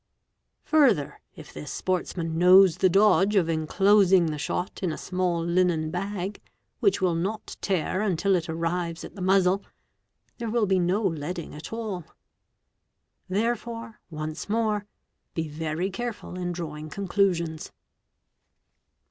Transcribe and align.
Further, 0.63 1.21
if 1.35 1.53
this 1.53 1.71
sportsman 1.71 2.35
knows 2.39 2.77
the 2.77 2.89
dodge 2.89 3.35
of 3.35 3.47
enclosing 3.47 4.25
the 4.31 4.39
shot 4.39 4.79
in 4.81 4.91
a 4.91 4.97
small 4.97 5.45
linen 5.45 5.91
bag, 5.91 6.41
which 6.79 7.01
will 7.01 7.13
not 7.13 7.55
tear 7.61 8.01
until 8.01 8.33
it 8.35 8.49
arrives 8.49 9.03
at 9.03 9.13
the 9.13 9.21
muzzle, 9.21 9.63
there 10.39 10.49
will 10.49 10.65
be 10.65 10.79
no" 10.79 11.03
leading"' 11.05 11.53
at 11.53 11.71
all. 11.71 12.01
4_ 12.01 12.11
Therefore, 13.29 13.99
once 14.09 14.49
more, 14.49 14.87
be 15.35 15.47
very 15.47 15.91
careful 15.91 16.35
in 16.35 16.51
drawing 16.51 16.89
conclusions. 16.89 17.71